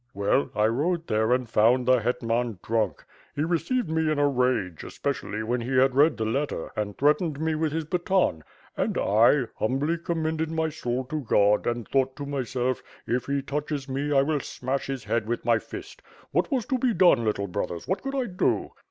[0.15, 3.05] "Well, I rode there and found the hetman drunk.
[3.35, 6.97] He re ceived me in a rage, especially when he had read the letter, and
[6.97, 8.43] threatened me with his baton;
[8.75, 13.43] and I— humbly com mended my soul to God and thought to myself, ^if he
[13.43, 17.23] touches me I will smash his head with my fist.' What was to be done,
[17.23, 18.71] little brothers, what could I do?"